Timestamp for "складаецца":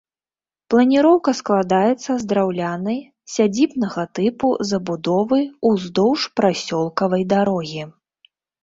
1.39-2.11